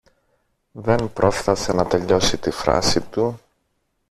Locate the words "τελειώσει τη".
1.85-2.51